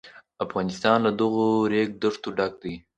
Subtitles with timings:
[0.45, 2.73] افغانستان له دغو ریګ دښتو ډک دی.